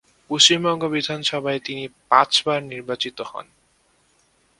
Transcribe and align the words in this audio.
পশ্চিমবঙ্গ 0.29 0.83
বিধানসভায় 0.87 1.59
তিনি 1.59 1.83
পাঁচ 2.09 2.31
বার 2.45 2.59
নির্বাচিত 2.63 3.17
হন। 3.21 3.45